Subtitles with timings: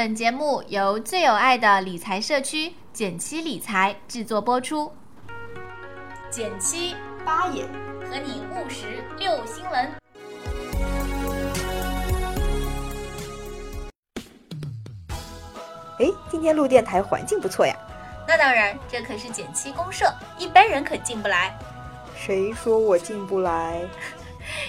[0.00, 4.90] 本节目由最有爱的理财社区简七理财制作播出。
[6.30, 7.64] 减七八爷
[8.08, 9.92] 和你务实六新闻。
[15.98, 17.76] 哎，今天录电台环境不错呀。
[18.26, 21.54] 那当然，这可是减七公社，一般人可进不来。
[22.16, 23.82] 谁说我进不来？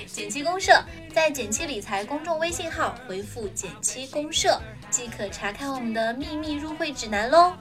[0.06, 0.74] 减七公社
[1.14, 4.60] 在减七理财公众微信号回复“减七公社”，
[4.90, 7.54] 即可查看我们的秘密入会指南喽。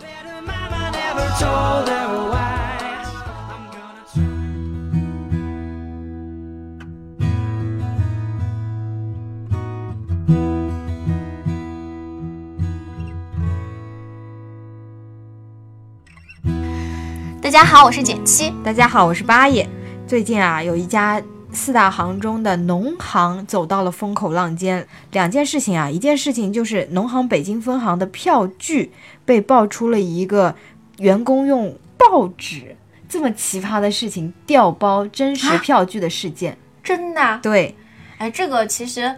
[17.43, 18.53] 大家好，我是减七。
[18.63, 19.69] 大家好，我是八爷。
[20.07, 21.21] 最近啊，有一家
[21.53, 24.87] 四大行中的农行走到了风口浪尖。
[25.13, 28.93] 两件事情啊，一件事情就是农行北京分行的票据
[29.25, 30.55] 被爆出了一个
[30.99, 32.77] 员工用报纸
[33.09, 36.57] 这么奇葩的事情调包真实票据的事件。
[36.83, 37.39] 真的？
[37.43, 37.75] 对，
[38.19, 39.15] 哎，这个其实，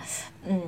[0.47, 0.61] 嗯。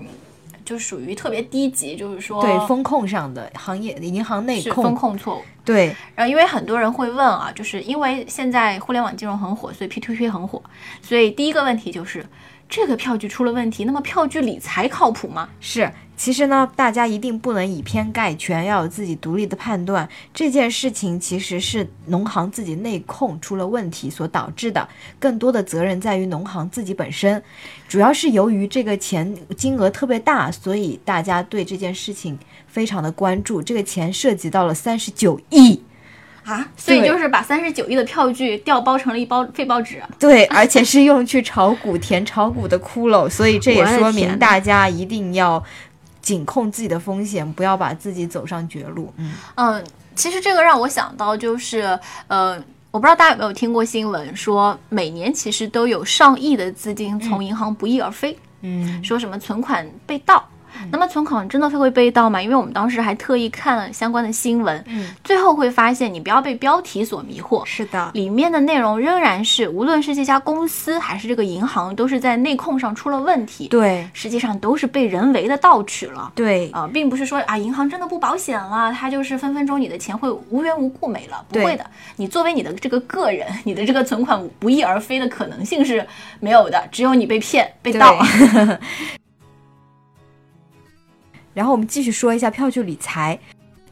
[0.64, 5.42] 就属于特别低级，就是说对风控上的行业银行内控风控错误。
[5.64, 10.62] 对，然后因为很多人会问啊，就是因为现在互联网金融很火，所以 P to P 很火，
[11.00, 12.24] 所以第一个问题就是
[12.75, 15.48] 这个票据出了问题，那么票据理财靠谱吗？
[15.61, 15.89] 是。
[16.17, 20.08] 其实呢，大家一定不能以偏概全，要有自己独立的判断。
[20.33, 24.89] 这件事情其实是农行自己内控出了问题所导致的，
[25.20, 27.41] 更多的责任在于农行自己本身。
[27.86, 32.36] 主要是由于这个钱金额特别大，所以大家对这件事情
[32.67, 33.62] 非常的关注。
[33.62, 35.80] 这个钱涉及到了三十九亿
[36.44, 40.02] 啊，所以就是把三十九亿的票据调包成了一包废报纸。
[40.18, 45.62] 对， 而且是用去炒股填炒股的窟窿，所以这也说明大家一定要。
[46.24, 49.12] 紧控自己的风险，不要把自己走上绝路。
[49.18, 49.84] 嗯嗯，
[50.14, 51.82] 其实这个让我想到，就是
[52.28, 52.58] 呃，
[52.90, 58.34] 我不知道大家有没有听过新闻，说每年其实都有上亿的资金从银行不翼而飞。
[58.62, 60.42] 嗯，说什么存款被盗。
[60.90, 62.40] 那么存款真的会被盗吗？
[62.42, 81.84] 因为我们当时还特意看了相关的新闻，嗯，最后会发现你不要被标题所迷惑，是的，里面的内容仍然是，无论是这家公司还是这个银行，都是在内控上出了问题，对，实际上都是被人为的盗取了，对，啊，并不是说啊银行真的不保险了，它就是分分钟你的钱会无缘无故没了，不会的，
[82.17, 86.07] 你作为你的这个个人， 你的这个存款不翼而飞的可能性是
[86.40, 88.18] 没有的，只有你被骗被盗。
[91.54, 93.38] 然后我们继续说一下票据理财，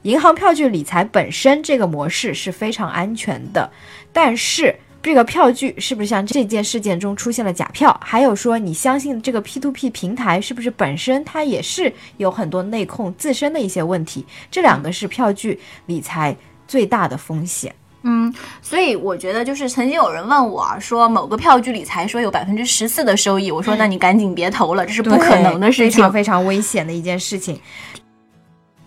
[0.03, 3.71] 银行票据理财本身这个模式是非常安全的，
[4.13, 7.99] 但是这个票据是不是像这件事件中出现了假票？
[8.05, 14.27] 还有说你相信这个 P to P 平台是不是本身它也是有很多内控自身的一些问题？
[14.51, 16.37] 这两个是票据理财
[16.69, 17.75] 最大的风险。
[18.03, 27.61] 嗯，所以我觉得就是曾经有人问我说某个票据理财说有百分之十四的收益，我说那你赶紧别投了，这是不可能的事情，非常非常危险的一件事情。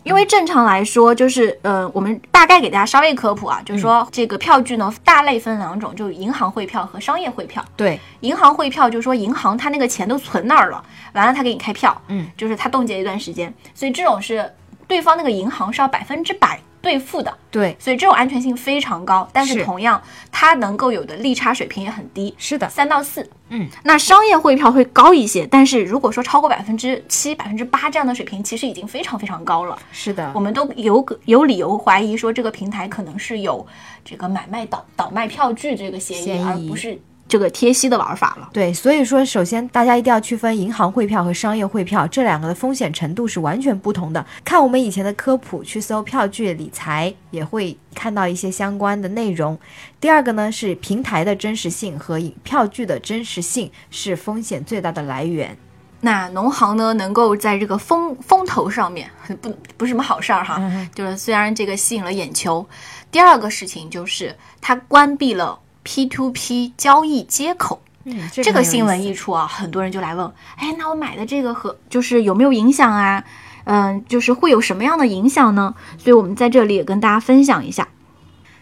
[0.04, 7.66] 因为正常来说，就是呃，我们大概给大家稍微科普啊，就是说这个票据呢大类分两种，就银行汇票和商业汇票。
[7.76, 10.84] 对，银行汇票就是说银行它那个钱都存那儿了，
[11.14, 14.48] 完了他给你开票，嗯，就是他冻结一段时间，所以这种是
[14.88, 16.60] 对方那个银行是要百分之百。
[16.86, 20.00] 兑付的，对，所以这种安全性非常高，但是同样
[20.32, 33.66] 它能够有的利差水平也很低，是的，三到四，嗯，那商业汇票会高一些，但是如果说超过百分之七、百分之八这样的水平，其实已经非常非常高了，是的，我们都有有理由怀疑说这个平台可能是有
[34.04, 37.02] 这个买卖倒倒卖票据这个嫌疑，而不是。
[37.28, 44.24] 这个贴息的玩法了，对，所以说首先大家一定要区分银行汇票和商业汇票这两个的风险程度是完全不同的。
[44.44, 49.58] 看我们以前的科普，去搜票据理财也会看到一些相关的内容。
[50.00, 55.58] 第二个呢是平台的真实性和票据的真实性是风险最大的来源。
[56.02, 59.10] 那农行呢能够在这个风风头上面
[59.42, 60.62] 不不是什么好事儿哈，
[60.94, 62.64] 就是虽然这个吸引了眼球，
[63.10, 65.58] 第二个事情就是它关闭了。
[65.86, 70.26] P to P 交易接口，嗯，这个新闻一出啊，很多人就来问，
[70.58, 73.24] 哎，那我买的这个和就是有没有影响啊？
[73.66, 75.76] 嗯，就是会有什么样的影响呢？
[75.98, 77.88] 所以我们在这里也跟大家分享一下。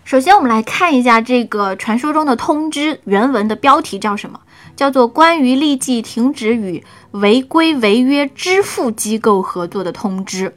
[0.03, 4.41] 首先，我们来看一下这个传说中的通知原文的标题叫什么？
[4.75, 10.49] 叫做《关于立即停止与违规违约支付机构合作的通知》。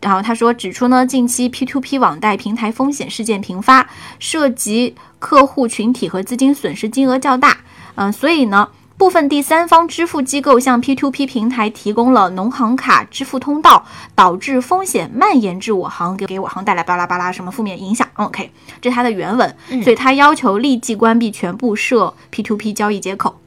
[0.00, 3.88] 然后他说，指出呢，近期 P2P 网贷平台风险事件频发，
[4.18, 7.58] 涉及客户群体和资金损失金额较大，
[7.96, 13.84] 嗯，所以呢，部分第三方支付机构向 P2P 平台提供了农行卡支付通道，
[14.14, 18.06] 导致风险蔓延至我行，给给我行带来巴拉巴拉什么负面影响。
[18.14, 23.40] OK，这是它的原文，所以它要求立即关闭全部涉 P2P 交易接口。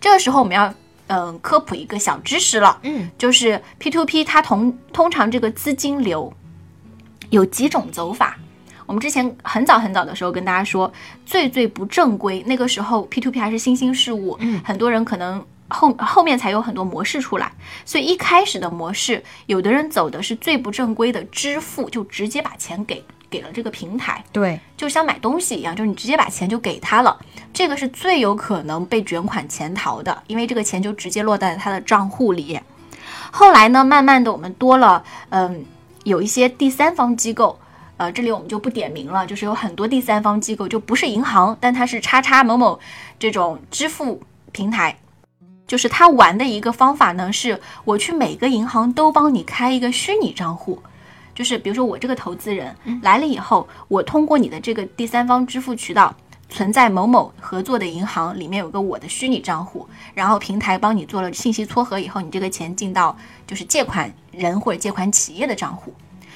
[0.00, 0.74] 这个时候我们要
[1.06, 6.32] 嗯科普一个小知识了，嗯，就是 P to P 它同通常这个资金流
[7.30, 8.38] 有几种走法。
[8.86, 10.92] 我们之前很早很早的时候跟大家说，
[11.24, 14.60] 最最不正规，那个时候 P to P 还是新兴事物，嗯。
[14.62, 17.50] 很多人可能后后面才有很多模式出来，
[17.86, 23.02] 所以一开始的模式，有的人走的是最不正规的支付，就直接把钱给
[23.34, 27.18] 给了这个平台，对，就像买东西一样，就是你直接把钱就给他了，
[27.52, 32.60] 这个是最有可能被卷款潜逃的，因为这个钱就直接落在他的账户里。
[33.32, 35.64] 后来呢，慢慢的我们多了，嗯，
[36.04, 37.58] 有一些第三方机构，
[37.96, 42.78] 呃，这里我们就不点名了，就是有很多第三方机构，就不是银行，但它是叉叉某某
[43.18, 44.22] 这种支付
[44.52, 44.96] 平台。
[45.66, 50.80] 就是他玩的一个方法呢，是我去每个银行都帮你开一个虚拟账户，
[51.34, 56.14] 就是比如说我这个投资人来了以后，我通过你的这个第三方支付渠道
[56.48, 63.16] 存在某某合作的银行里面有个我的虚拟账户，然后平台帮你做了信息撮合以后，你这个钱进到
[63.46, 65.92] 就是借款人或者借款企业的账户，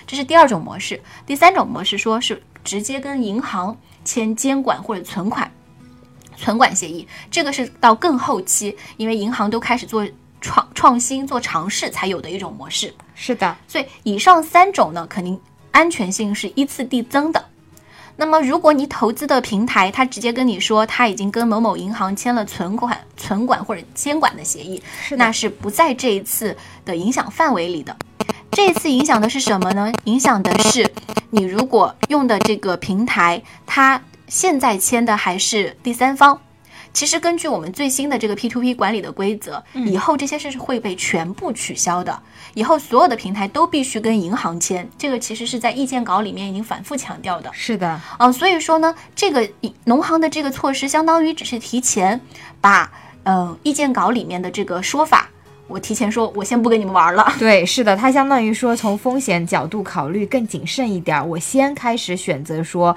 [0.07, 1.01] 这是第二种模式。
[1.25, 5.49] 第三种模式说是直接跟银行签监管或者存款
[6.37, 10.05] 存管协议，这个是到更后期，因为银行都开始做
[10.41, 12.93] 创创新、做尝试才有的一种模式。
[13.21, 15.39] 是的，所以以上三种呢，肯定
[15.73, 17.45] 安全性是依次递增的。
[18.15, 27.97] 那么，如果你投资的平台，它直接跟你说他已经跟某某银行签了存款、存管或者监管的协议，是那是不在这一次的影响范围里的。
[28.53, 29.93] 这一次影响的是什么呢？
[30.05, 30.89] 影响的是
[31.31, 36.41] 你如果用的这个平台，它现在签的还是第三方。
[36.93, 42.19] 其实根据我们最新的这个 P2P 管理的规则，以后这些事是会被全部取消的。
[42.55, 47.51] 以后所有的平台都必须跟银行签，这个其实是在意见稿里面已经反复强调的。
[47.53, 49.49] 是的，哦，所以说呢，这个
[49.85, 52.21] 农行的这个措施，相当于只是提前
[52.61, 52.91] 把
[53.25, 55.29] 嗯、呃意见稿里面的这个说法，
[55.69, 57.31] 我提前说，我先不跟你们玩了。
[57.39, 62.97] 对，是的，它相当于说从风险角度考虑更谨慎一点儿，我先开始选择说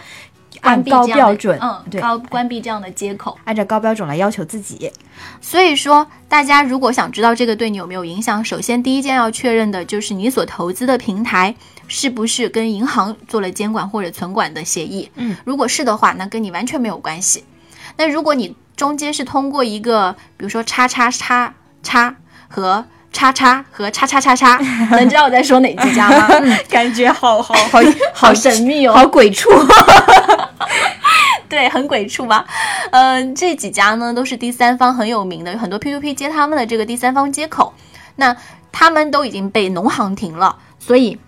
[0.60, 3.38] 按高标准，嗯，对，高关闭这样的接口。
[3.46, 4.92] 按照高标准来要求自己。
[5.40, 11.56] 所以说，大家如果想知道这个对你有没有影响，首先第一件要确认的就是你所投资的平台
[11.88, 15.10] 是不是跟银行做了监管或者存管的协议。
[15.16, 17.44] 嗯，如果是的话，那跟你完全没有关系。
[17.98, 21.54] 那如果你中间是通过一个，比如说叉叉叉
[21.84, 22.16] 叉
[22.48, 24.58] 和叉叉和叉叉叉叉，
[24.92, 26.28] 能知道我在说哪几家吗？
[26.30, 27.80] 嗯 感觉好好 好
[28.14, 29.50] 好神秘哦，好鬼畜，
[31.50, 32.46] 对，很鬼畜吧？
[32.92, 37.74] 嗯、这几家呢都是第三方很有名的，有很多 P2P 接他们的这个第三方接口，
[38.16, 38.36] 那
[38.72, 41.20] 他们都已经被农行停了，所以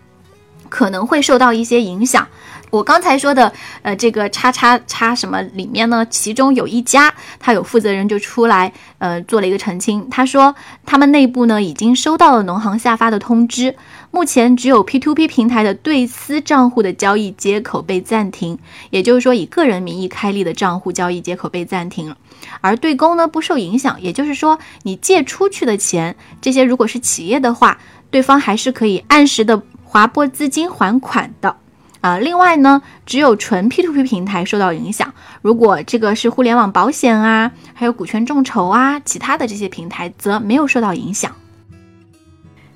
[0.70, 2.28] 可能会受到一些影响。
[2.74, 3.54] 我刚才说的，
[3.84, 10.10] 呃，这个叉叉叉什么里面呢，其中有一家，他有负责人就出来，呃，做了一个澄清。
[10.10, 13.75] 他说，他们内部呢已经收到了农行下发的通知，
[14.10, 18.58] 目前只有 P2P 平台的对私账户的交易接口被暂停，
[18.90, 22.18] 也就是说，以个人名义开立的账户交易接口被暂停了，
[22.60, 24.02] 而对公呢不受影响。
[24.02, 27.78] 也就是说，你借出去的钱，这些如果是企业的话，
[28.10, 31.58] 对方还是可以按时的划拨资金还款的。
[32.03, 35.13] 啊、另外呢，只有纯 P to P 平台受到影响。
[35.41, 41.31] 如果这个是互联网保险啊，还有股权众筹啊，其他的这些平台则没有受到影响。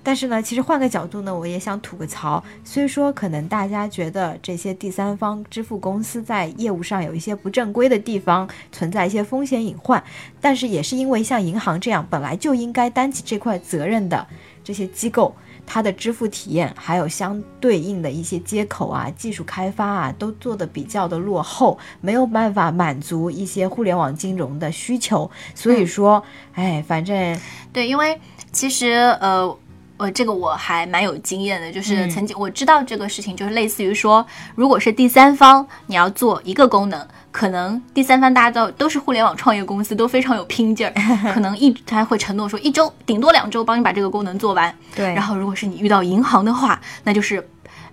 [0.08, 2.42] 但是呢，其实换个角度呢，我也想吐个槽。
[2.64, 10.02] 虽说可能大家觉得这些第三方支付公司在业务上有一些不正规的地方，存在一些风险隐患，
[10.40, 14.26] 但是也是因为像银行这样本来就应该担起这块责任的
[14.64, 15.36] 这些机构，
[15.66, 25.30] 它的支付体验还有相对应的一些接口啊、技术开发啊，都做得比较的落后，没有办法满足一些互联网金融的需求。
[25.54, 26.24] 所以说，
[26.54, 27.38] 哎，反正
[27.74, 28.18] 对，因为
[28.54, 29.54] 其实呃。
[29.98, 32.10] 呃，这个我还蛮有经验的，就是嗯。
[32.10, 34.26] 曾经我知道这个事情，就是类似于说，
[34.56, 40.94] 如果是第三方，你要做一个功能，可能第三方大家都都是互联网创业公司，都非常有拼劲儿，
[41.34, 47.48] 可能一他会承诺说一周顶多两周帮你把这个功能做完，对，然后如果是你遇到银行的话，那就是，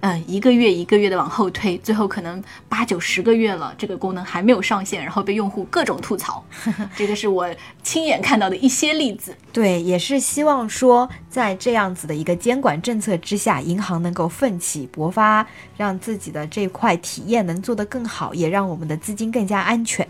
[0.06, 6.44] 嗯、一个月一个月的往后推，最后可能八九十个月了，这个功能还没有上线，然后被用户各种吐槽。
[6.94, 7.48] 这个是我
[7.82, 9.34] 亲眼看到的一些例子。
[9.50, 20.06] 对，也是希望说，在这样子的一个监管政策之下，银行能够奋起勃发，让自己的这块体验能做得更好，也让我们的资金更加安全。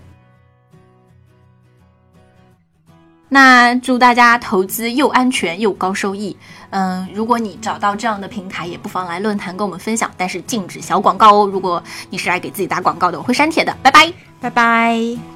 [3.28, 6.36] 那祝大家投资又安全又高收益。
[6.70, 11.46] 嗯，如果你找到这样的平台，也不妨来论坛跟我们分享，但是禁止小广告哦。
[11.46, 13.74] 如果你是来给自己打广告的，我会删帖的。
[13.82, 15.33] 拜拜，拜拜。